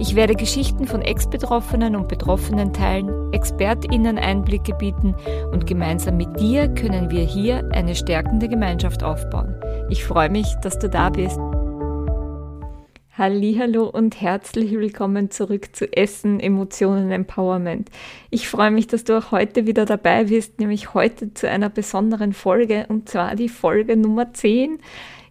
[0.00, 5.14] Ich werde Geschichten von Ex-Betroffenen und Betroffenen teilen, ExpertInnen Einblicke bieten
[5.52, 9.54] und gemeinsam mit dir können wir hier eine stärkende Gemeinschaft aufbauen.
[9.90, 11.38] Ich freue mich, dass du da bist.
[13.16, 17.88] Hallo und herzlich willkommen zurück zu Essen, Emotionen, Empowerment.
[18.30, 22.32] Ich freue mich, dass du auch heute wieder dabei bist, nämlich heute zu einer besonderen
[22.32, 24.80] Folge und zwar die Folge Nummer 10.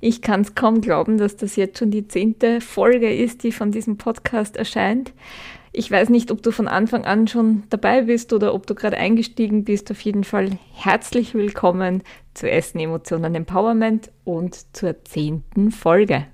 [0.05, 3.71] Ich kann es kaum glauben, dass das jetzt schon die zehnte Folge ist, die von
[3.71, 5.13] diesem Podcast erscheint.
[5.71, 8.97] Ich weiß nicht, ob du von Anfang an schon dabei bist oder ob du gerade
[8.97, 9.89] eingestiegen bist.
[9.91, 12.03] Auf jeden Fall herzlich willkommen
[12.33, 16.25] zu Essen, Emotionen, Empowerment und zur zehnten Folge.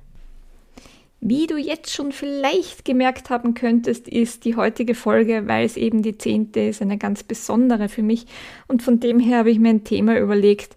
[1.22, 6.02] Wie du jetzt schon vielleicht gemerkt haben könntest, ist die heutige Folge, weil es eben
[6.02, 8.26] die zehnte ist, eine ganz besondere für mich.
[8.68, 10.76] Und von dem her habe ich mir ein Thema überlegt,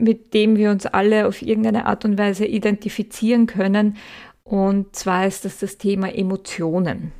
[0.00, 3.96] mit dem wir uns alle auf irgendeine Art und Weise identifizieren können.
[4.44, 7.12] Und zwar ist das das Thema Emotionen.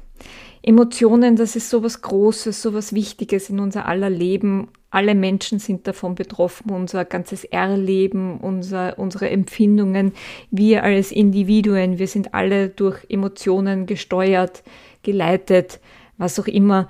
[0.63, 4.69] Emotionen, das ist so was Großes, so was Wichtiges in unser aller Leben.
[4.91, 10.13] Alle Menschen sind davon betroffen, unser ganzes Erleben, unser, unsere Empfindungen.
[10.51, 14.63] Wir als Individuen, wir sind alle durch Emotionen gesteuert,
[15.03, 15.81] geleitet,
[16.19, 16.89] was auch immer.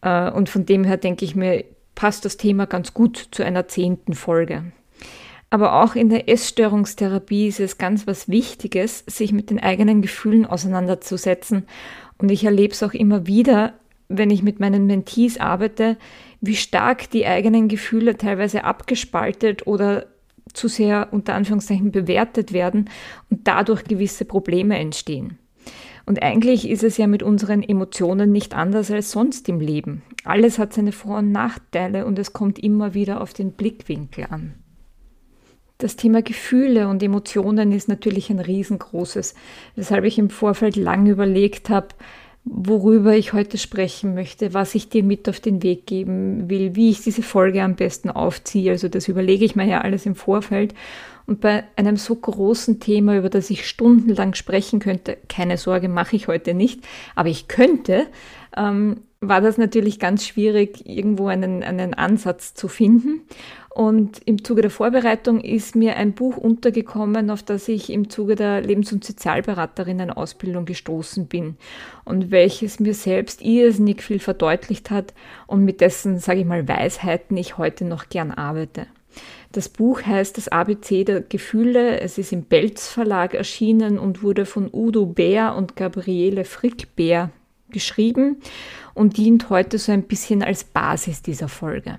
[0.00, 3.68] Äh, und von dem her denke ich mir, passt das Thema ganz gut zu einer
[3.68, 4.72] zehnten Folge.
[5.50, 10.46] Aber auch in der Essstörungstherapie ist es ganz was Wichtiges, sich mit den eigenen Gefühlen
[10.46, 11.66] auseinanderzusetzen.
[12.18, 13.74] Und ich erlebe es auch immer wieder,
[14.08, 15.96] wenn ich mit meinen Mentees arbeite,
[16.40, 20.06] wie stark die eigenen Gefühle teilweise abgespaltet oder
[20.52, 22.88] zu sehr unter Anführungszeichen bewertet werden
[23.28, 25.38] und dadurch gewisse Probleme entstehen.
[26.06, 30.02] Und eigentlich ist es ja mit unseren Emotionen nicht anders als sonst im Leben.
[30.24, 34.54] Alles hat seine Vor- und Nachteile und es kommt immer wieder auf den Blickwinkel an.
[35.80, 39.34] Das Thema Gefühle und Emotionen ist natürlich ein riesengroßes,
[39.76, 41.88] weshalb ich im Vorfeld lang überlegt habe,
[42.44, 46.90] worüber ich heute sprechen möchte, was ich dir mit auf den Weg geben will, wie
[46.90, 48.72] ich diese Folge am besten aufziehe.
[48.72, 50.74] Also das überlege ich mir ja alles im Vorfeld.
[51.26, 56.14] Und bei einem so großen Thema, über das ich stundenlang sprechen könnte, keine Sorge, mache
[56.14, 56.80] ich heute nicht,
[57.14, 58.06] aber ich könnte,
[58.54, 63.20] ähm, war das natürlich ganz schwierig, irgendwo einen, einen Ansatz zu finden.
[63.68, 68.34] Und im Zuge der Vorbereitung ist mir ein Buch untergekommen, auf das ich im Zuge
[68.34, 71.56] der Lebens- und Sozialberaterinnen-Ausbildung gestoßen bin
[72.04, 75.14] und welches mir selbst irrsinnig viel verdeutlicht hat
[75.46, 78.86] und mit dessen, sage ich mal, Weisheiten ich heute noch gern arbeite.
[79.52, 82.00] Das Buch heißt Das ABC der Gefühle.
[82.00, 87.30] Es ist im Belz Verlag erschienen und wurde von Udo Bär und Gabriele Frick-Bär
[87.70, 88.36] geschrieben
[88.94, 91.98] und dient heute so ein bisschen als Basis dieser Folge.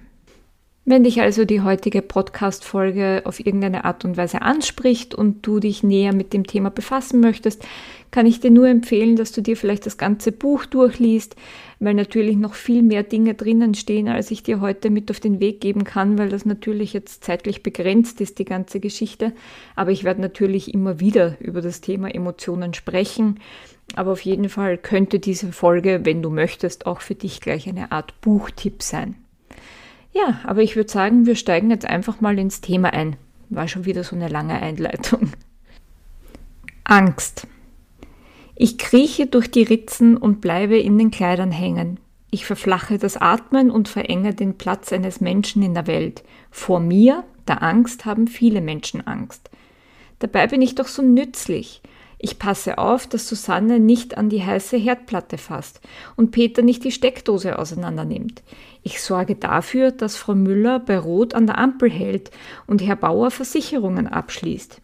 [0.83, 5.83] Wenn dich also die heutige Podcast-Folge auf irgendeine Art und Weise anspricht und du dich
[5.83, 7.63] näher mit dem Thema befassen möchtest,
[8.09, 11.35] kann ich dir nur empfehlen, dass du dir vielleicht das ganze Buch durchliest,
[11.79, 15.39] weil natürlich noch viel mehr Dinge drinnen stehen, als ich dir heute mit auf den
[15.39, 19.33] Weg geben kann, weil das natürlich jetzt zeitlich begrenzt ist, die ganze Geschichte.
[19.75, 23.39] Aber ich werde natürlich immer wieder über das Thema Emotionen sprechen.
[23.95, 27.91] Aber auf jeden Fall könnte diese Folge, wenn du möchtest, auch für dich gleich eine
[27.91, 29.15] Art Buchtipp sein.
[30.13, 33.15] Ja, aber ich würde sagen, wir steigen jetzt einfach mal ins Thema ein.
[33.49, 35.31] War schon wieder so eine lange Einleitung.
[36.83, 37.47] Angst.
[38.55, 41.99] Ich krieche durch die Ritzen und bleibe in den Kleidern hängen.
[42.29, 46.23] Ich verflache das Atmen und verenge den Platz eines Menschen in der Welt.
[46.49, 49.49] Vor mir, der Angst, haben viele Menschen Angst.
[50.19, 51.81] Dabei bin ich doch so nützlich.
[52.23, 55.81] Ich passe auf, dass Susanne nicht an die heiße Herdplatte fasst
[56.15, 58.43] und Peter nicht die Steckdose auseinandernimmt.
[58.83, 62.29] Ich sorge dafür, dass Frau Müller bei Rot an der Ampel hält
[62.67, 64.81] und Herr Bauer Versicherungen abschließt.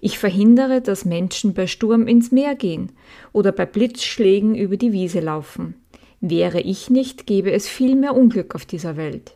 [0.00, 2.92] Ich verhindere, dass Menschen bei Sturm ins Meer gehen
[3.34, 5.74] oder bei Blitzschlägen über die Wiese laufen.
[6.22, 9.34] Wäre ich nicht, gäbe es viel mehr Unglück auf dieser Welt.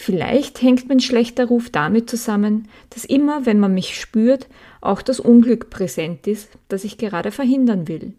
[0.00, 4.46] Vielleicht hängt mein schlechter Ruf damit zusammen, dass immer, wenn man mich spürt,
[4.80, 8.14] auch das Unglück präsent ist, das ich gerade verhindern will.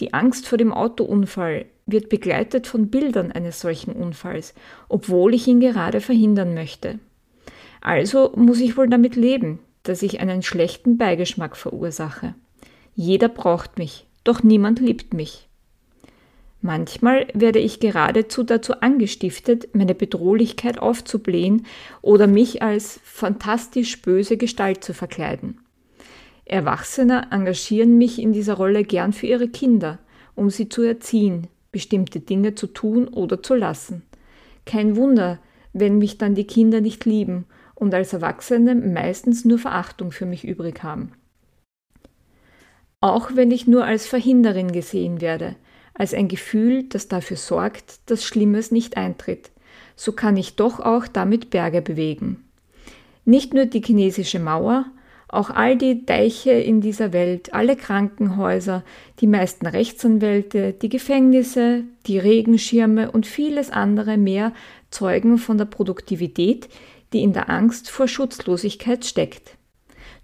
[0.00, 4.52] Die Angst vor dem Autounfall wird begleitet von Bildern eines solchen Unfalls,
[4.90, 6.98] obwohl ich ihn gerade verhindern möchte.
[7.80, 12.34] Also muss ich wohl damit leben, dass ich einen schlechten Beigeschmack verursache.
[12.94, 15.47] Jeder braucht mich, doch niemand liebt mich.
[16.60, 21.66] Manchmal werde ich geradezu dazu angestiftet, meine Bedrohlichkeit aufzublähen
[22.02, 25.60] oder mich als fantastisch böse Gestalt zu verkleiden.
[26.44, 29.98] Erwachsene engagieren mich in dieser Rolle gern für ihre Kinder,
[30.34, 34.02] um sie zu erziehen, bestimmte Dinge zu tun oder zu lassen.
[34.64, 35.38] Kein Wunder,
[35.72, 37.44] wenn mich dann die Kinder nicht lieben
[37.74, 41.12] und als Erwachsene meistens nur Verachtung für mich übrig haben.
[43.00, 45.54] Auch wenn ich nur als Verhinderin gesehen werde,
[45.98, 49.50] als ein Gefühl, das dafür sorgt, dass Schlimmes nicht eintritt,
[49.96, 52.44] so kann ich doch auch damit Berge bewegen.
[53.24, 54.86] Nicht nur die chinesische Mauer,
[55.28, 58.82] auch all die Deiche in dieser Welt, alle Krankenhäuser,
[59.20, 64.54] die meisten Rechtsanwälte, die Gefängnisse, die Regenschirme und vieles andere mehr
[64.90, 66.70] zeugen von der Produktivität,
[67.12, 69.56] die in der Angst vor Schutzlosigkeit steckt.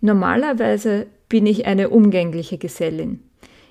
[0.01, 3.21] Normalerweise bin ich eine umgängliche Gesellin.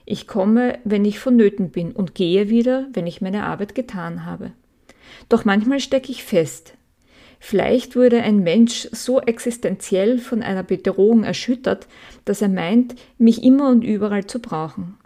[0.05, 4.51] Ich komme, wenn ich vonnöten bin und gehe wieder, wenn ich meine Arbeit getan habe.
[5.29, 6.73] Doch manchmal stecke ich fest.
[7.39, 11.87] Vielleicht wurde ein Mensch so existenziell von einer Bedrohung erschüttert,
[12.25, 14.97] dass er meint, mich immer und überall zu brauchen.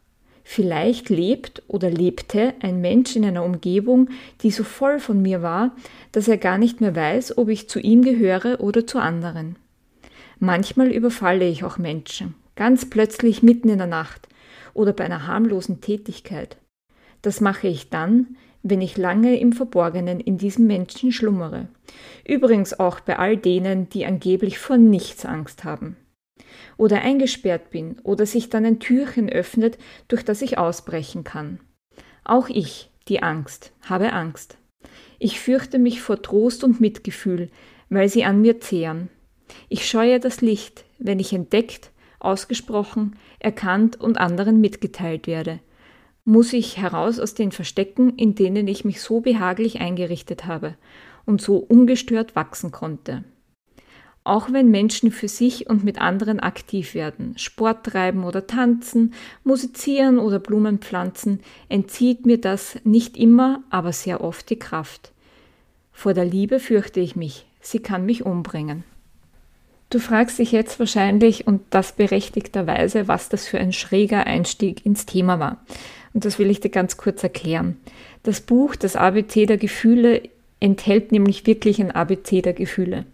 [0.43, 4.09] Vielleicht lebt oder lebte ein Mensch in einer Umgebung,
[4.41, 5.75] die so voll von mir war,
[6.11, 9.57] dass er gar nicht mehr weiß, ob ich zu ihm gehöre oder zu anderen.
[10.39, 14.27] Manchmal überfalle ich auch Menschen, ganz plötzlich mitten in der Nacht
[14.77, 16.57] oder bei einer harmlosen Tätigkeit.
[17.21, 21.67] Das mache ich dann, wenn ich lange im Verborgenen in diesem Menschen schlummere.
[22.25, 25.97] Übrigens auch bei all denen, die angeblich vor nichts Angst haben.
[26.77, 29.77] Oder eingesperrt bin oder sich dann ein Türchen öffnet,
[30.07, 31.59] durch das ich ausbrechen kann.
[32.23, 34.57] Auch ich, die Angst, habe Angst.
[35.17, 37.49] Ich fürchte mich vor Trost und Mitgefühl,
[37.89, 39.09] weil sie an mir zehren.
[39.69, 41.91] Ich scheue das Licht, wenn ich entdeckt,
[42.27, 45.59] ausgesprochen, erkannt und anderen mitgeteilt werde.
[46.25, 50.75] Muss ich heraus aus den Verstecken, in denen ich mich so behaglich eingerichtet habe
[51.25, 53.23] und so ungestört wachsen konnte.
[54.25, 59.13] Auch wenn Menschen für sich und mit anderen aktiv werden, Sport treiben oder tanzen,
[59.45, 61.39] musizieren oder Blumen pflanzen,
[61.69, 65.13] entzieht mir das nicht immer, aber sehr oft die Kraft.
[65.93, 68.83] Vor der Liebe fürchte ich mich, sie kann mich umbringen.
[69.89, 75.05] Du fragst dich jetzt wahrscheinlich, und das berechtigterweise, was das für ein schräger Einstieg ins
[75.05, 75.57] Thema war.
[76.13, 77.77] Und das will ich dir ganz kurz erklären.
[78.23, 80.23] Das Buch, das ABC der Gefühle,
[80.59, 83.05] enthält nämlich wirklich ein ABC der Gefühle.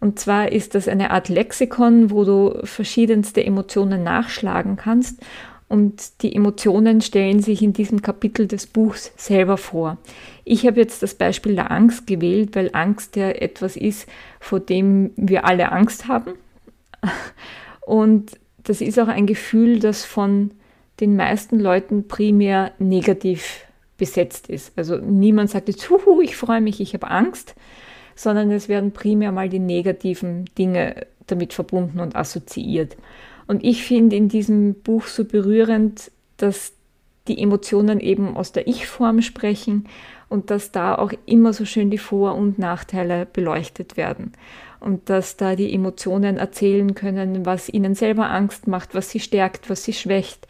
[0.00, 5.20] Und zwar ist das eine Art Lexikon, wo du verschiedenste Emotionen nachschlagen kannst
[5.68, 9.98] und die Emotionen stellen sich in diesem Kapitel des Buchs selber vor.
[10.44, 14.08] Ich habe jetzt das Beispiel der Angst gewählt, weil Angst ja etwas ist,
[14.38, 16.34] vor dem wir alle Angst haben.
[17.80, 20.52] Und das ist auch ein Gefühl, das von
[21.00, 23.64] den meisten Leuten primär negativ
[23.98, 24.72] besetzt ist.
[24.76, 27.54] Also niemand sagt jetzt, huhu, ich freue mich, ich habe Angst,
[28.14, 32.96] sondern es werden primär mal die negativen Dinge damit verbunden und assoziiert.
[33.46, 36.72] Und ich finde in diesem Buch so berührend, dass
[37.28, 39.88] die Emotionen eben aus der Ich-Form sprechen
[40.28, 44.32] und dass da auch immer so schön die Vor- und Nachteile beleuchtet werden.
[44.80, 49.70] Und dass da die Emotionen erzählen können, was ihnen selber Angst macht, was sie stärkt,
[49.70, 50.46] was sie schwächt.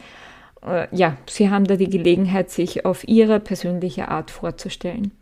[0.67, 5.13] Äh, ja, sie haben da die Gelegenheit, sich auf ihre persönliche Art vorzustellen.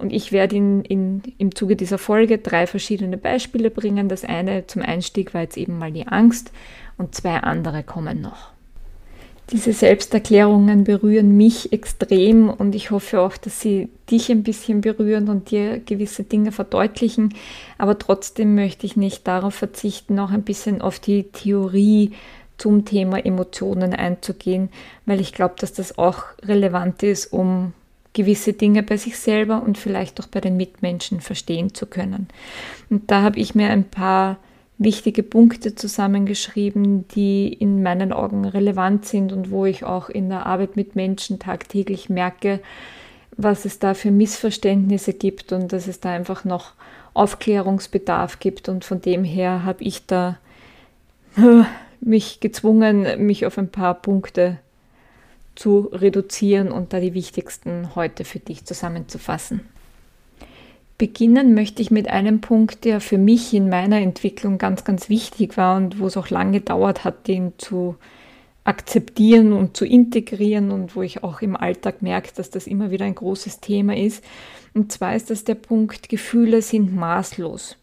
[0.00, 4.08] Und ich werde in, in, im Zuge dieser Folge drei verschiedene Beispiele bringen.
[4.08, 6.52] Das eine zum Einstieg war jetzt eben mal die Angst
[6.96, 8.50] und zwei andere kommen noch.
[9.52, 15.28] Diese Selbsterklärungen berühren mich extrem und ich hoffe auch, dass sie dich ein bisschen berühren
[15.28, 17.34] und dir gewisse Dinge verdeutlichen.
[17.76, 22.12] Aber trotzdem möchte ich nicht darauf verzichten, auch ein bisschen auf die Theorie
[22.58, 24.68] zum Thema Emotionen einzugehen,
[25.04, 27.72] weil ich glaube, dass das auch relevant ist, um
[28.12, 32.28] gewisse Dinge bei sich selber und vielleicht auch bei den Mitmenschen verstehen zu können.
[32.88, 34.38] Und da habe ich mir ein paar
[34.78, 40.46] wichtige Punkte zusammengeschrieben, die in meinen Augen relevant sind und wo ich auch in der
[40.46, 42.60] Arbeit mit Menschen tagtäglich merke,
[43.36, 46.72] was es da für Missverständnisse gibt und dass es da einfach noch
[47.14, 48.68] Aufklärungsbedarf gibt.
[48.68, 50.38] Und von dem her habe ich da
[52.00, 54.58] mich gezwungen, mich auf ein paar Punkte
[55.60, 59.60] zu reduzieren und da die wichtigsten heute für dich zusammenzufassen.
[60.96, 65.58] Beginnen möchte ich mit einem Punkt, der für mich in meiner Entwicklung ganz, ganz wichtig
[65.58, 67.96] war und wo es auch lange gedauert hat, den zu
[68.64, 73.04] akzeptieren und zu integrieren und wo ich auch im Alltag merke, dass das immer wieder
[73.04, 74.24] ein großes Thema ist.
[74.72, 77.76] Und zwar ist das der Punkt, Gefühle sind maßlos.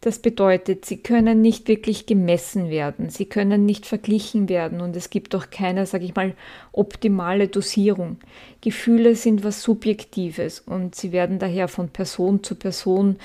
[0.00, 5.10] Das bedeutet, sie können nicht wirklich gemessen werden, sie können nicht verglichen werden und es
[5.10, 6.34] gibt auch keine, sage ich mal,
[6.72, 8.18] optimale Dosierung.
[8.60, 13.16] Gefühle sind was Subjektives und sie werden daher von Person zu Person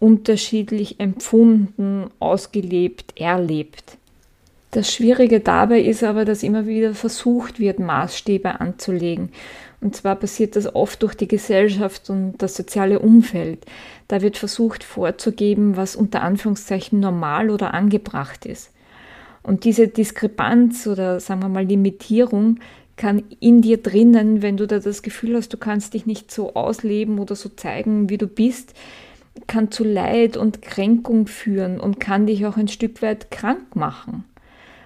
[0.00, 3.96] unterschiedlich empfunden, ausgelebt, erlebt.
[4.74, 9.28] Das Schwierige dabei ist aber, dass immer wieder versucht wird, Maßstäbe anzulegen.
[9.84, 13.66] Und zwar passiert das oft durch die Gesellschaft und das soziale Umfeld.
[14.08, 18.72] Da wird versucht vorzugeben, was unter Anführungszeichen normal oder angebracht ist.
[19.42, 22.60] Und diese Diskrepanz oder sagen wir mal Limitierung
[22.96, 26.54] kann in dir drinnen, wenn du da das Gefühl hast, du kannst dich nicht so
[26.54, 28.72] ausleben oder so zeigen, wie du bist,
[29.46, 34.24] kann zu Leid und Kränkung führen und kann dich auch ein Stück weit krank machen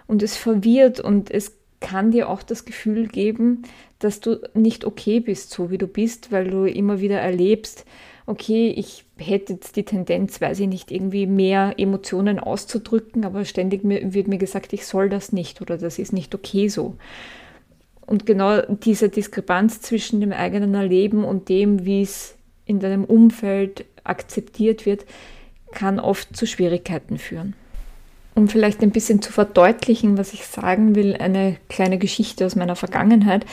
[0.08, 3.62] und es verwirrt und es kann dir auch das Gefühl geben,
[3.98, 7.84] dass du nicht okay bist, so wie du bist, weil du immer wieder erlebst,
[8.26, 13.82] okay, ich hätte jetzt die Tendenz, weiß ich nicht, irgendwie mehr Emotionen auszudrücken, aber ständig
[13.84, 16.96] wird mir gesagt, ich soll das nicht oder das ist nicht okay so.
[18.06, 23.84] Und genau diese Diskrepanz zwischen dem eigenen Erleben und dem, wie es in deinem Umfeld
[24.04, 25.06] akzeptiert wird,
[25.72, 27.54] kann oft zu Schwierigkeiten führen
[28.38, 32.76] um vielleicht ein bisschen zu verdeutlichen, was ich sagen will, eine kleine Geschichte aus meiner
[32.76, 33.44] Vergangenheit.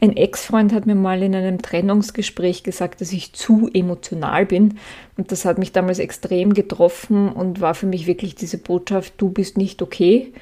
[0.00, 4.78] Ein Ex-Freund hat mir mal in einem Trennungsgespräch gesagt, dass ich zu emotional bin.
[5.16, 9.30] Und das hat mich damals extrem getroffen und war für mich wirklich diese Botschaft, du
[9.30, 10.32] bist nicht okay.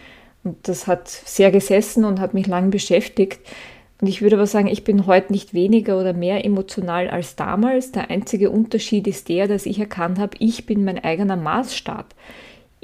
[0.42, 3.38] Und das hat sehr gesessen und hat mich lang beschäftigt.
[4.00, 7.92] Und ich würde aber sagen, ich bin heute nicht weniger oder mehr emotional als damals.
[7.92, 12.12] Der einzige Unterschied ist der, dass ich erkannt habe, ich bin mein eigener Maßstab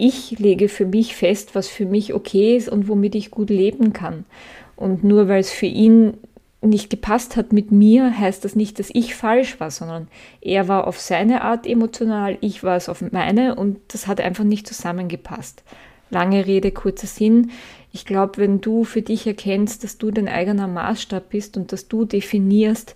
[0.01, 3.93] ich lege für mich fest, was für mich okay ist und womit ich gut leben
[3.93, 4.25] kann.
[4.77, 6.15] Und nur weil es für ihn
[6.63, 10.09] nicht gepasst hat mit mir, heißt das nicht, dass ich falsch war, sondern
[10.41, 14.45] er war auf seine Art emotional, ich war es auf meine und das hat einfach
[14.45, 15.63] nicht zusammengepasst.
[16.11, 17.51] Lange Rede, kurzer Sinn.
[17.93, 21.89] Ich glaube, wenn du für dich erkennst, dass du dein eigener Maßstab bist und dass
[21.89, 22.95] du definierst,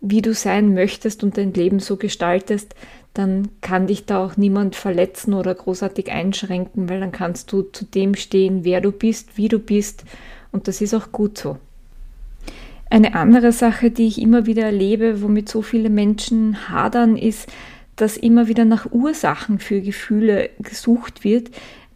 [0.00, 2.74] wie du sein möchtest und dein Leben so gestaltest,
[3.16, 7.84] dann kann dich da auch niemand verletzen oder großartig einschränken, weil dann kannst du zu
[7.84, 10.04] dem stehen, wer du bist, wie du bist
[10.52, 11.58] und das ist auch gut so.
[12.88, 17.48] Eine andere Sache, die ich immer wieder erlebe, womit so viele Menschen hadern, ist,
[17.96, 21.50] dass immer wieder nach Ursachen für Gefühle gesucht wird.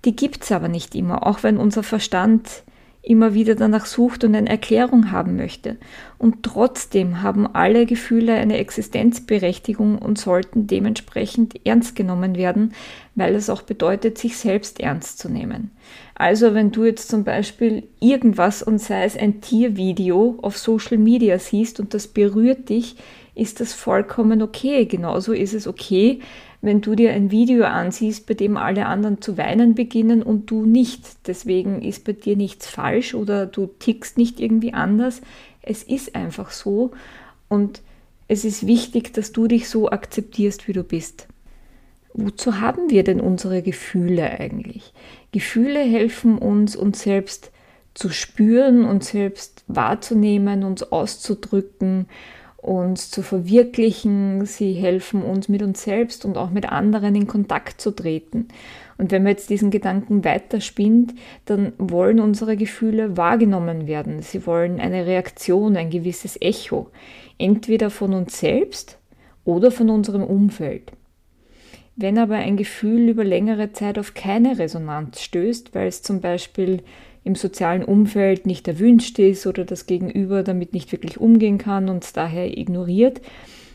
[0.04, 2.64] Die gibt es aber nicht immer, auch wenn unser Verstand
[3.02, 5.76] immer wieder danach sucht und eine Erklärung haben möchte.
[6.18, 12.74] Und trotzdem haben alle Gefühle eine Existenzberechtigung und sollten dementsprechend ernst genommen werden,
[13.14, 15.70] weil es auch bedeutet, sich selbst ernst zu nehmen.
[16.14, 21.38] Also wenn du jetzt zum Beispiel irgendwas und sei es ein Tiervideo auf Social Media
[21.38, 22.96] siehst und das berührt dich,
[23.40, 24.84] ist das vollkommen okay.
[24.84, 26.20] Genauso ist es okay,
[26.60, 30.66] wenn du dir ein Video ansiehst, bei dem alle anderen zu weinen beginnen und du
[30.66, 31.26] nicht.
[31.26, 35.22] Deswegen ist bei dir nichts falsch oder du tickst nicht irgendwie anders.
[35.62, 36.90] Es ist einfach so
[37.48, 37.80] und
[38.28, 41.26] es ist wichtig, dass du dich so akzeptierst, wie du bist.
[42.12, 44.92] Wozu haben wir denn unsere Gefühle eigentlich?
[45.32, 47.52] Gefühle helfen uns, uns selbst
[47.94, 52.06] zu spüren, uns selbst wahrzunehmen, uns auszudrücken
[52.62, 54.44] uns zu verwirklichen.
[54.44, 58.48] Sie helfen uns mit uns selbst und auch mit anderen in Kontakt zu treten.
[58.98, 61.14] Und wenn man jetzt diesen Gedanken weiterspinnt,
[61.46, 64.20] dann wollen unsere Gefühle wahrgenommen werden.
[64.20, 66.90] Sie wollen eine Reaktion, ein gewisses Echo,
[67.38, 68.98] entweder von uns selbst
[69.44, 70.92] oder von unserem Umfeld.
[71.96, 76.82] Wenn aber ein Gefühl über längere Zeit auf keine Resonanz stößt, weil es zum Beispiel
[77.24, 82.16] im sozialen Umfeld nicht erwünscht ist oder das Gegenüber damit nicht wirklich umgehen kann und
[82.16, 83.20] daher ignoriert,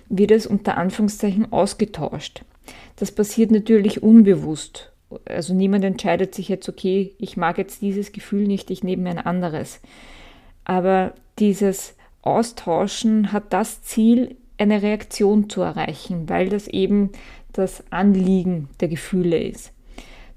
[0.10, 2.44] wird es unter Anführungszeichen ausgetauscht.
[2.96, 4.92] Das passiert natürlich unbewusst.
[5.26, 9.20] Also niemand entscheidet sich jetzt, okay, ich mag jetzt dieses Gefühl nicht, ich nehme ein
[9.20, 9.80] anderes.
[10.64, 17.12] Aber dieses Austauschen hat das Ziel, eine Reaktion zu erreichen, weil das eben
[17.52, 19.75] das Anliegen der Gefühle ist.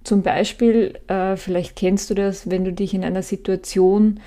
[0.09, 4.21] Zum Beispiel, äh, vielleicht kennst du das, wenn du dich in einer Situation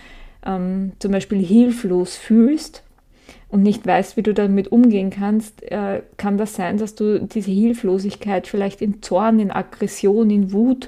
[0.46, 2.84] ähm, zum Beispiel hilflos fühlst
[3.50, 7.50] und nicht weißt, wie du damit umgehen kannst, äh, kann das sein, dass du diese
[7.50, 10.88] Hilflosigkeit vielleicht in Zorn, in Aggression, in Wut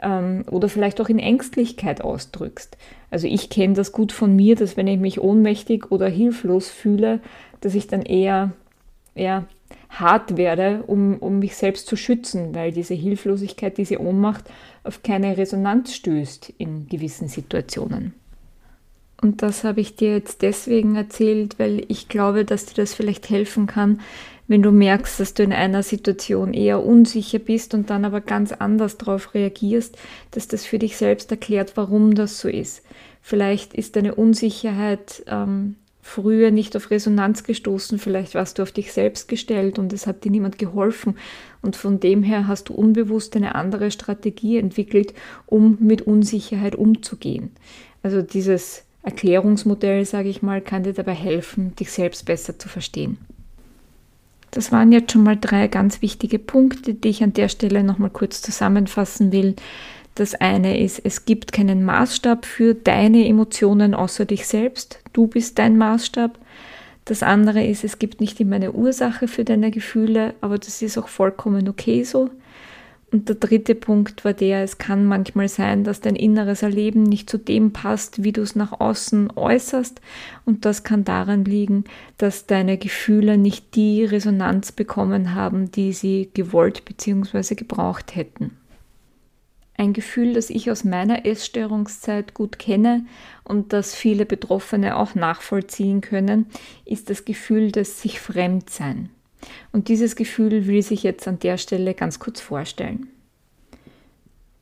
[0.00, 2.78] ähm, oder vielleicht auch in Ängstlichkeit ausdrückst.
[3.10, 7.20] Also ich kenne das gut von mir, dass wenn ich mich ohnmächtig oder hilflos fühle,
[7.60, 8.52] dass ich dann eher,
[9.14, 9.44] eher
[10.00, 14.44] hart werde, um, um mich selbst zu schützen, weil diese Hilflosigkeit, diese Ohnmacht
[14.84, 18.14] auf keine Resonanz stößt in gewissen Situationen.
[19.20, 23.30] Und das habe ich dir jetzt deswegen erzählt, weil ich glaube, dass dir das vielleicht
[23.30, 24.00] helfen kann,
[24.48, 28.52] Wenn du merkst, dass du in einer Situation eher unsicher bist und dann aber ganz
[28.52, 29.96] anders darauf reagierst,
[30.30, 32.82] dass das für dich selbst erklärt, warum das so ist.
[33.22, 38.92] Vielleicht ist deine Unsicherheit ähm, früher nicht auf Resonanz gestoßen, vielleicht warst du auf dich
[38.92, 41.16] selbst gestellt und es hat dir niemand geholfen
[41.62, 45.14] und von dem her hast du unbewusst eine andere Strategie entwickelt,
[45.46, 47.52] um mit Unsicherheit umzugehen.
[48.02, 53.18] Also dieses Erklärungsmodell, sage ich mal, kann dir dabei helfen, dich selbst besser zu verstehen.
[54.50, 58.10] Das waren jetzt schon mal drei ganz wichtige Punkte, die ich an der Stelle nochmal
[58.10, 59.56] kurz zusammenfassen will.
[60.14, 65.00] Das eine ist, es gibt keinen Maßstab für deine Emotionen außer dich selbst.
[65.12, 66.38] Du bist dein Maßstab.
[67.06, 70.98] Das andere ist, es gibt nicht immer eine Ursache für deine Gefühle, aber das ist
[70.98, 72.30] auch vollkommen okay so.
[73.10, 77.28] Und der dritte Punkt war der, es kann manchmal sein, dass dein inneres Erleben nicht
[77.28, 80.00] zu dem passt, wie du es nach außen äußerst.
[80.46, 81.84] Und das kann daran liegen,
[82.16, 87.54] dass deine Gefühle nicht die Resonanz bekommen haben, die sie gewollt bzw.
[87.54, 88.56] gebraucht hätten.
[89.76, 93.06] Ein Gefühl, das ich aus meiner Essstörungszeit gut kenne
[93.42, 96.46] und das viele Betroffene auch nachvollziehen können,
[96.84, 99.08] ist das Gefühl des sich Fremdsein.
[99.72, 103.08] Und dieses Gefühl will sich jetzt an der Stelle ganz kurz vorstellen.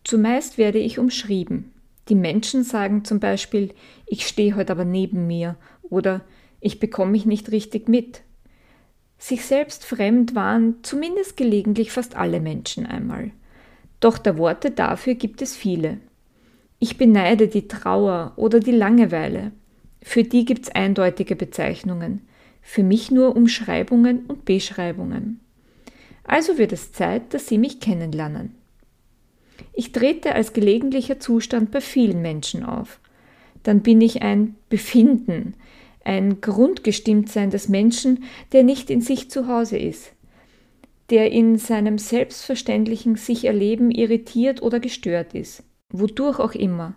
[0.04, 1.72] Zumeist werde ich umschrieben.
[2.08, 3.74] Die Menschen sagen zum Beispiel,
[4.06, 6.22] ich stehe heute aber neben mir oder
[6.60, 8.22] ich bekomme mich nicht richtig mit.
[9.18, 13.32] Sich selbst fremd waren zumindest gelegentlich fast alle Menschen einmal.
[14.00, 15.98] Doch der Worte dafür gibt es viele.
[16.78, 19.52] Ich beneide die Trauer oder die Langeweile.
[20.02, 22.22] Für die gibt es eindeutige Bezeichnungen
[22.62, 25.40] für mich nur Umschreibungen und Beschreibungen.
[26.24, 28.54] Also wird es Zeit, dass Sie mich kennenlernen.
[29.72, 33.00] Ich trete als gelegentlicher Zustand bei vielen Menschen auf.
[33.62, 35.54] Dann bin ich ein Befinden,
[36.04, 40.12] ein Grundgestimmtsein des Menschen, der nicht in sich zu Hause ist,
[41.10, 46.94] der in seinem selbstverständlichen sich erleben irritiert oder gestört ist, wodurch auch immer,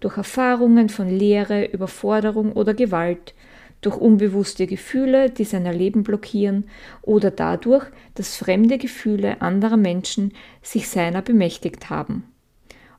[0.00, 3.34] durch Erfahrungen von Leere, Überforderung oder Gewalt,
[3.80, 6.64] durch unbewusste Gefühle, die sein Erleben blockieren
[7.02, 12.24] oder dadurch, dass fremde Gefühle anderer Menschen sich seiner bemächtigt haben.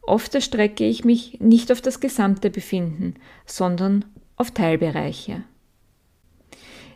[0.01, 4.03] Oft erstrecke ich mich nicht auf das gesamte Befinden, sondern
[4.35, 5.43] auf Teilbereiche.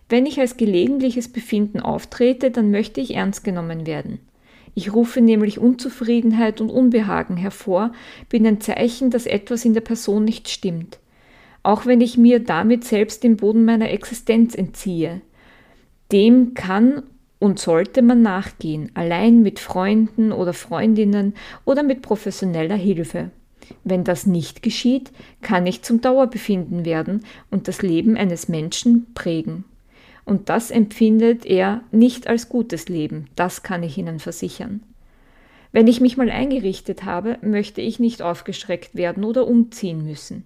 [0.10, 4.20] Wenn ich als gelegentliches Befinden auftrete, dann möchte ich ernst genommen werden.
[4.74, 7.92] Ich rufe nämlich Unzufriedenheit und Unbehagen hervor,
[8.30, 11.00] bin ein Zeichen, dass etwas in der Person nicht stimmt
[11.68, 15.20] auch wenn ich mir damit selbst den Boden meiner Existenz entziehe.
[16.14, 17.04] Dem kann
[17.40, 21.34] und sollte man nachgehen, allein mit Freunden oder Freundinnen
[21.66, 23.32] oder mit professioneller Hilfe.
[23.84, 29.66] Wenn das nicht geschieht, kann ich zum Dauerbefinden werden und das Leben eines Menschen prägen.
[30.28, 34.84] Und das empfindet er nicht als gutes Leben, das kann ich Ihnen versichern.
[35.72, 40.44] Wenn ich mich mal eingerichtet habe, möchte ich nicht aufgeschreckt werden oder umziehen müssen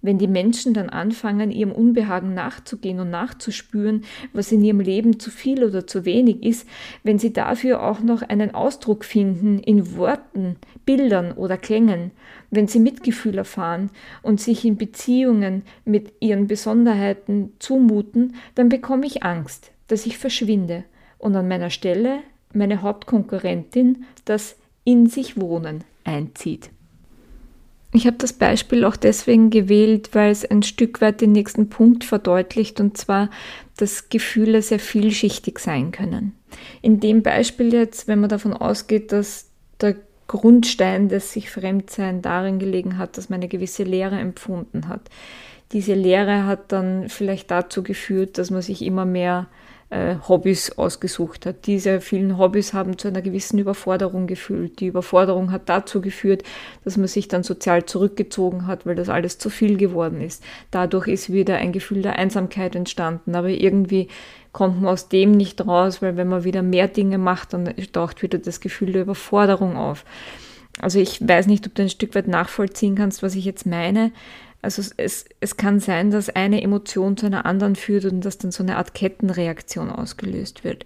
[0.00, 5.30] wenn die Menschen dann anfangen, ihrem Unbehagen nachzugehen und nachzuspüren, was in ihrem Leben zu
[5.30, 6.68] viel oder zu wenig ist,
[7.02, 10.56] wenn sie dafür auch noch einen Ausdruck finden in Worten,
[10.86, 12.12] Bildern oder Klängen,
[12.50, 13.90] wenn sie Mitgefühl erfahren
[14.22, 20.84] und sich in Beziehungen mit ihren Besonderheiten zumuten, dann bekomme ich Angst, dass ich verschwinde
[21.18, 22.20] und an meiner Stelle
[22.54, 26.70] meine Hauptkonkurrentin, das in sich Wohnen, einzieht.
[27.92, 32.04] Ich habe das Beispiel auch deswegen gewählt, weil es ein Stück weit den nächsten Punkt
[32.04, 33.30] verdeutlicht, und zwar,
[33.78, 36.34] dass Gefühle sehr vielschichtig sein können.
[36.82, 39.96] In dem Beispiel jetzt, wenn man davon ausgeht, dass der
[40.26, 45.00] Grundstein des sich Fremdsein darin gelegen hat, dass man eine gewisse Leere empfunden hat.
[45.72, 49.46] Diese Leere hat dann vielleicht dazu geführt, dass man sich immer mehr
[49.90, 51.66] äh, Hobbys ausgesucht hat.
[51.66, 54.80] Diese vielen Hobbys haben zu einer gewissen Überforderung gefühlt.
[54.80, 56.42] Die Überforderung hat dazu geführt,
[56.84, 60.42] dass man sich dann sozial zurückgezogen hat, weil das alles zu viel geworden ist.
[60.70, 64.08] Dadurch ist wieder ein Gefühl der Einsamkeit entstanden, aber irgendwie
[64.52, 68.22] kommt man aus dem nicht raus, weil wenn man wieder mehr Dinge macht, dann taucht
[68.22, 70.04] wieder das Gefühl der Überforderung auf.
[70.80, 74.12] Also ich weiß nicht, ob du ein Stück weit nachvollziehen kannst, was ich jetzt meine.
[74.60, 78.50] Also es, es kann sein, dass eine Emotion zu einer anderen führt und dass dann
[78.50, 80.84] so eine Art Kettenreaktion ausgelöst wird.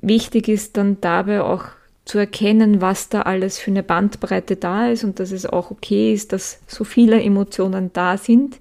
[0.00, 1.64] Wichtig ist dann dabei auch
[2.06, 6.12] zu erkennen, was da alles für eine Bandbreite da ist und dass es auch okay
[6.14, 8.58] ist, dass so viele Emotionen da sind.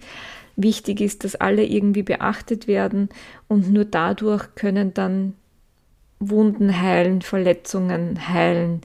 [0.57, 3.09] Wichtig ist, dass alle irgendwie beachtet werden
[3.47, 5.33] und nur dadurch können dann
[6.19, 8.81] Wunden heilen, Verletzungen heilen,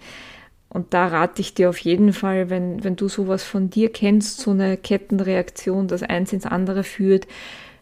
[0.74, 4.40] und da rate ich dir auf jeden Fall, wenn, wenn du sowas von dir kennst,
[4.40, 7.28] so eine Kettenreaktion, das eins ins andere führt,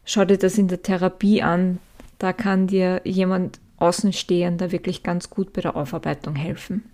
[0.05, 1.78] schau dir das in der Therapie an.
[2.18, 6.85] Da kann dir jemand Außenstehender wirklich ganz gut bei der Aufarbeitung helfen.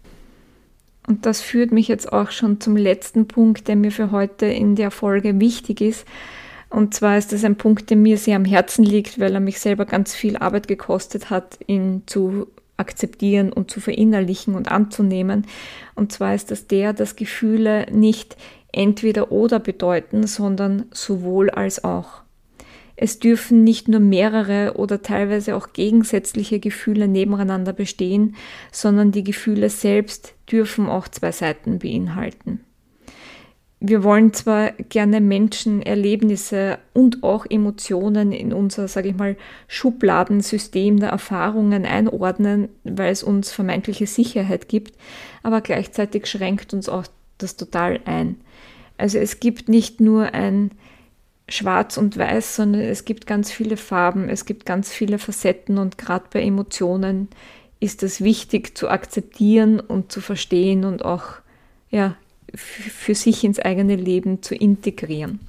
[1.08, 4.76] Und das führt mich jetzt auch schon zum letzten Punkt, der mir für heute in
[4.76, 6.06] der Folge wichtig ist.
[6.70, 9.58] Und zwar ist das ein Punkt, der mir sehr am Herzen liegt, weil er mich
[9.58, 12.46] selber ganz viel Arbeit gekostet hat, ihn zu
[12.78, 15.46] akzeptieren und zu verinnerlichen und anzunehmen.
[15.94, 18.36] Und zwar ist das der, dass Gefühle nicht
[18.72, 22.22] entweder oder bedeuten, sondern sowohl als auch.
[23.00, 28.34] Es dürfen nicht nur mehrere oder teilweise auch gegensätzliche Gefühle nebeneinander bestehen,
[28.72, 32.60] sondern die Gefühle selbst dürfen auch zwei Seiten beinhalten.
[33.80, 39.36] Wir wollen zwar gerne Menschen, Erlebnisse und auch Emotionen in unser, sage ich mal,
[39.68, 44.98] Schubladensystem der Erfahrungen einordnen, weil es uns vermeintliche Sicherheit gibt,
[45.44, 47.04] aber gleichzeitig schränkt uns auch
[47.38, 48.40] das total ein.
[48.96, 50.72] Also es gibt nicht nur ein
[51.48, 55.98] schwarz und weiß, sondern es gibt ganz viele Farben, es gibt ganz viele Facetten und
[55.98, 57.28] gerade bei Emotionen
[57.78, 61.24] ist es wichtig zu akzeptieren und zu verstehen und auch
[61.90, 62.16] ja,
[62.54, 65.40] für sich ins eigene Leben zu integrieren.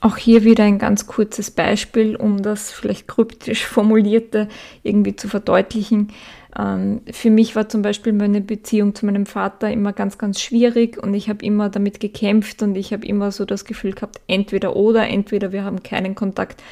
[0.00, 4.48] Auch hier wieder ein ganz kurzes Beispiel, um das vielleicht kryptisch formulierte
[4.82, 6.12] irgendwie zu verdeutlichen.
[6.58, 11.02] Ähm, für mich war zum Beispiel meine Beziehung zu meinem Vater immer ganz, ganz schwierig
[11.02, 14.76] und ich habe immer damit gekämpft und ich habe immer so das Gefühl gehabt, entweder
[14.76, 16.62] oder, entweder wir haben keinen Kontakt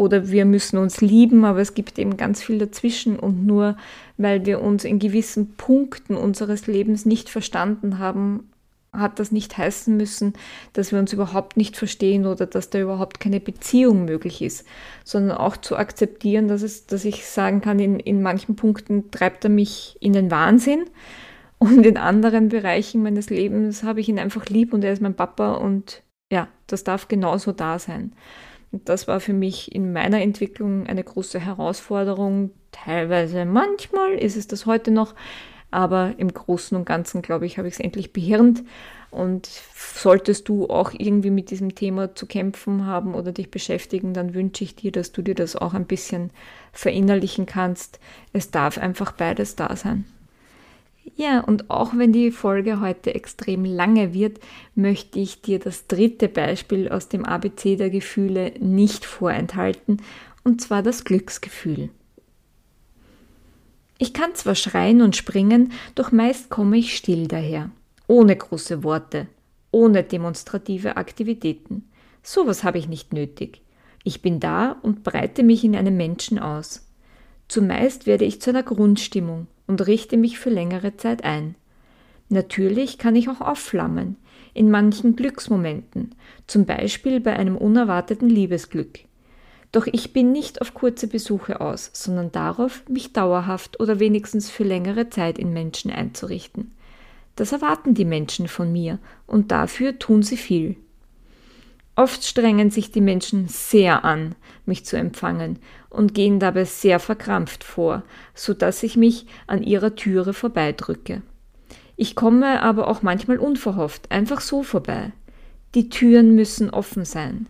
[0.00, 3.76] oder wir müssen uns lieben, aber es gibt eben ganz viel dazwischen und nur
[4.16, 8.48] weil wir uns in gewissen Punkten unseres Lebens nicht verstanden haben,
[8.94, 10.32] hat das nicht heißen müssen,
[10.72, 14.66] dass wir uns überhaupt nicht verstehen oder dass da überhaupt keine Beziehung möglich ist,
[15.04, 19.44] sondern auch zu akzeptieren, dass, es, dass ich sagen kann, in, in manchen Punkten treibt
[19.44, 20.86] er mich in den Wahnsinn
[21.58, 25.14] und in anderen Bereichen meines Lebens habe ich ihn einfach lieb und er ist mein
[25.14, 28.12] Papa und ja, das darf genauso da sein.
[28.72, 32.50] Und das war für mich in meiner Entwicklung eine große Herausforderung.
[32.72, 35.14] Teilweise, manchmal ist es das heute noch,
[35.70, 38.62] aber im Großen und Ganzen, glaube ich, habe ich es endlich behirnt.
[39.10, 44.34] Und solltest du auch irgendwie mit diesem Thema zu kämpfen haben oder dich beschäftigen, dann
[44.34, 46.30] wünsche ich dir, dass du dir das auch ein bisschen
[46.72, 47.98] verinnerlichen kannst.
[48.32, 50.04] Es darf einfach beides da sein.
[51.16, 54.38] Ja, und auch wenn die Folge heute extrem lange wird,
[54.74, 59.98] möchte ich dir das dritte Beispiel aus dem ABC der Gefühle nicht vorenthalten,
[60.44, 61.90] und zwar das Glücksgefühl.
[63.98, 67.70] Ich kann zwar schreien und springen, doch meist komme ich still daher,
[68.06, 69.26] ohne große Worte,
[69.70, 71.90] ohne demonstrative Aktivitäten.
[72.22, 73.60] Sowas habe ich nicht nötig.
[74.02, 76.88] Ich bin da und breite mich in einem Menschen aus.
[77.48, 81.54] Zumeist werde ich zu einer Grundstimmung und richte mich für längere Zeit ein.
[82.28, 84.16] Natürlich kann ich auch aufflammen,
[84.52, 86.16] in manchen Glücksmomenten,
[86.48, 88.98] zum Beispiel bei einem unerwarteten Liebesglück.
[89.70, 94.64] Doch ich bin nicht auf kurze Besuche aus, sondern darauf, mich dauerhaft oder wenigstens für
[94.64, 96.72] längere Zeit in Menschen einzurichten.
[97.36, 100.74] Das erwarten die Menschen von mir, und dafür tun sie viel.
[101.94, 104.34] Oft strengen sich die Menschen sehr an,
[104.66, 108.02] mich zu empfangen, und gehen dabei sehr verkrampft vor,
[108.34, 111.22] so dass ich mich an ihrer Türe vorbeidrücke.
[111.96, 115.12] Ich komme aber auch manchmal unverhofft, einfach so vorbei.
[115.74, 117.46] Die Türen müssen offen sein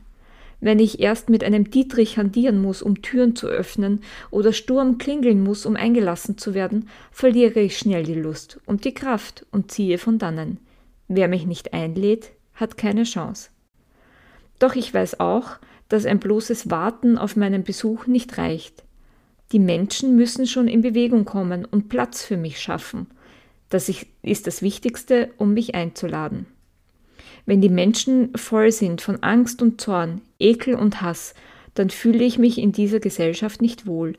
[0.61, 5.43] wenn ich erst mit einem Dietrich handieren muss, um Türen zu öffnen, oder Sturm klingeln
[5.43, 9.99] muss, um eingelassen zu werden, verliere ich schnell die Lust und die Kraft und ziehe
[9.99, 10.59] von dannen.
[11.09, 13.51] Wer mich nicht einlädt, hat keine Chance.
[14.59, 15.57] Doch ich weiß auch,
[15.91, 18.85] dass ein bloßes Warten auf meinen Besuch nicht reicht.
[19.53, 23.09] Die Menschen müssen schon in Bewegung kommen und Platz für mich schaffen.
[23.69, 23.91] Das
[24.23, 26.47] ist das Wichtigste, um mich einzuladen.
[27.45, 31.35] Wenn die Menschen voll sind von Angst und Zorn, Ekel und Hass,
[31.75, 34.17] dann fühle ich mich in dieser Gesellschaft nicht wohl.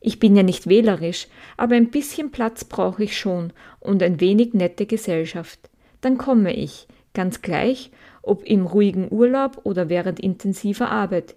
[0.00, 4.54] Ich bin ja nicht wählerisch, aber ein bisschen Platz brauche ich schon und ein wenig
[4.54, 5.58] nette Gesellschaft.
[6.00, 7.90] Dann komme ich, ganz gleich,
[8.22, 11.34] ob im ruhigen Urlaub oder während intensiver Arbeit,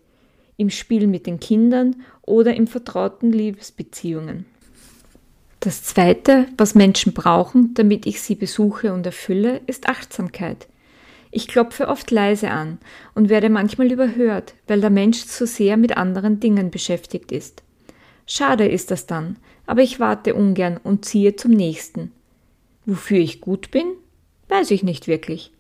[0.58, 4.46] im Spiel mit den Kindern oder in vertrauten Liebesbeziehungen.
[5.60, 10.68] Das Zweite, was Menschen brauchen, damit ich sie besuche und erfülle, ist Achtsamkeit.
[11.32, 12.78] Ich klopfe oft leise an
[13.14, 17.64] und werde manchmal überhört, weil der Mensch zu sehr mit anderen Dingen beschäftigt ist.
[18.28, 22.12] Schade ist das dann, aber ich warte ungern und ziehe zum nächsten.
[22.86, 23.86] Wofür ich gut bin?
[24.48, 25.52] Weiß ich nicht wirklich.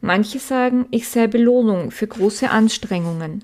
[0.00, 3.42] Manche sagen, ich sei Belohnung für große Anstrengungen.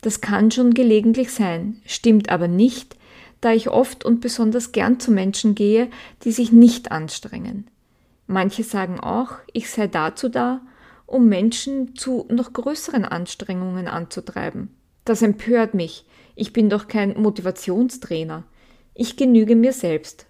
[0.00, 2.96] Das kann schon gelegentlich sein, stimmt aber nicht,
[3.40, 5.88] da ich oft und besonders gern zu Menschen gehe,
[6.24, 7.68] die sich nicht anstrengen.
[8.26, 10.62] Manche sagen auch, ich sei dazu da,
[11.06, 14.70] um Menschen zu noch größeren Anstrengungen anzutreiben.
[15.04, 16.06] Das empört mich.
[16.34, 18.44] Ich bin doch kein Motivationstrainer.
[18.94, 20.26] Ich genüge mir selbst.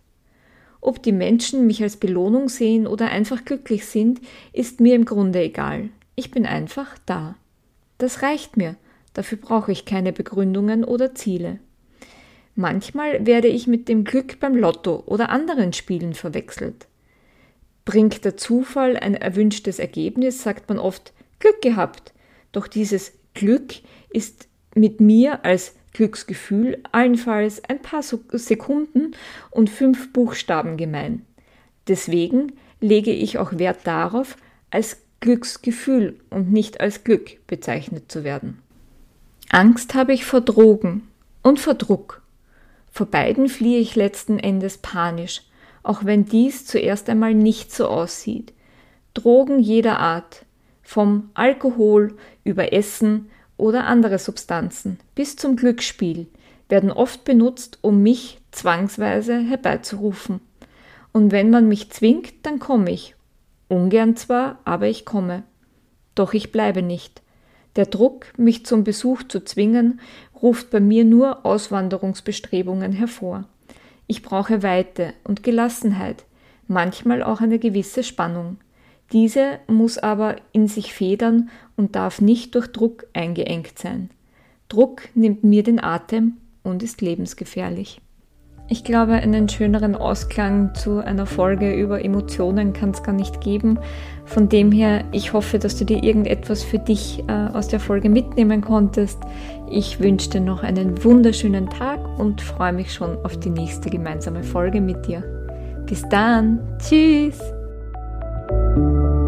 [0.85, 4.20] Ob die Menschen mich als Belohnung sehen oder einfach glücklich sind,
[4.53, 5.88] ist mir im Grunde egal.
[6.14, 7.37] Ich bin einfach da.
[7.97, 8.77] Das reicht mir.
[9.14, 11.59] Dafür brauche ich keine Begründungen oder Ziele.
[12.55, 16.87] Manchmal werde ich mit dem Glück beim Lotto oder anderen Spielen verwechselt.
[17.87, 22.12] Bringt der Zufall ein erwünschtes Ergebnis, sagt man oft Glück gehabt.
[22.53, 23.73] Doch dieses Glück
[24.11, 29.12] ist mit mir als Glücksgefühl allenfalls ein paar Sekunden
[29.50, 31.24] und fünf Buchstaben gemein.
[31.88, 34.37] Deswegen lege ich auch Wert darauf,
[34.70, 38.59] als Glücksgefühl und nicht als Glück bezeichnet zu werden.
[39.48, 41.09] Angst habe ich vor Drogen
[41.42, 42.22] und vor Druck.
[42.90, 45.42] Vor beiden fliehe ich letzten Endes panisch,
[45.83, 48.52] auch wenn dies zuerst einmal nicht so aussieht.
[49.14, 50.44] Drogen jeder Art,
[50.83, 53.30] vom Alkohol über Essen
[53.64, 56.27] oder andere Substanzen bis zum Glücksspiel,
[56.68, 60.40] werden oft benutzt, um mich zwangsweise herbeizurufen.
[61.12, 63.16] Und wenn man mich zwingt, dann komme ich.
[63.68, 65.44] Ungern zwar, aber ich komme.
[66.14, 67.22] Doch ich bleibe nicht.
[67.77, 69.98] Der Druck, mich zum Besuch zu zwingen,
[70.42, 73.44] ruft bei mir nur Auswanderungsbestrebungen hervor.
[74.07, 76.27] Ich brauche Weite und Gelassenheit,
[76.68, 78.59] manchmal auch eine gewisse Spannung.
[79.14, 84.11] Diese muss aber in sich federn und darf nicht durch Druck eingeengt sein.
[84.68, 88.00] Druck nimmt mir den Atem und ist lebensgefährlich.
[88.66, 93.79] Ich glaube, einen schöneren Ausklang zu einer Folge über Emotionen kann es gar nicht geben.
[94.24, 98.09] Von dem her, ich hoffe, dass du dir irgendetwas für dich äh, aus der Folge
[98.09, 99.18] mitnehmen konntest.
[99.70, 104.42] Ich wünsche dir noch einen wunderschönen Tag und freue mich schon auf die nächste gemeinsame
[104.42, 105.22] Folge mit dir.
[105.87, 106.59] Bis dann.
[106.79, 107.38] Tschüss.
[108.54, 109.23] thank you